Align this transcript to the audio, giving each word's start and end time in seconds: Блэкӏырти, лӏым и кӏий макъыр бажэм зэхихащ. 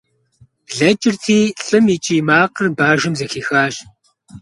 Блэкӏырти, 0.69 1.39
лӏым 1.65 1.85
и 1.95 1.97
кӏий 2.03 2.21
макъыр 2.27 2.67
бажэм 2.77 3.13
зэхихащ. 3.19 3.75